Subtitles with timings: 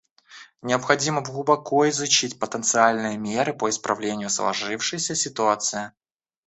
[0.63, 5.91] Необходимо глубоко изучить потенциальные меры по исправлению сложившейся ситуации.